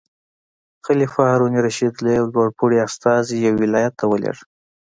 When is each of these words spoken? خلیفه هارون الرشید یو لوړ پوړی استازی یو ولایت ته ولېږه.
خلیفه 0.85 1.19
هارون 1.29 1.53
الرشید 1.57 1.93
یو 2.19 2.25
لوړ 2.33 2.47
پوړی 2.57 2.77
استازی 2.87 3.35
یو 3.45 3.55
ولایت 3.63 3.93
ته 3.99 4.05
ولېږه. 4.07 4.43